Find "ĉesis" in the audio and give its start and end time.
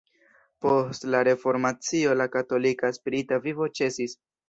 3.81-4.23